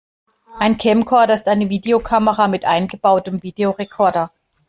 Ein 0.57 0.79
Camcorder 0.79 1.35
ist 1.35 1.45
eine 1.47 1.69
Videokamera 1.69 2.47
mit 2.47 2.65
eingebautem 2.65 3.43
Videorekorder. 3.43 4.31